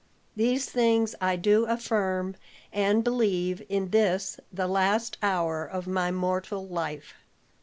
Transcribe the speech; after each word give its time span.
These 0.35 0.65
things 0.65 1.13
I 1.21 1.35
do 1.35 1.67
affirm 1.67 2.35
and 2.73 3.03
believe 3.03 3.61
in 3.69 3.91
this 3.91 4.39
the 4.51 4.65
last 4.65 5.15
hour 5.21 5.63
of 5.63 5.85
my 5.85 6.09
mortal 6.09 6.67
life." 6.67 7.13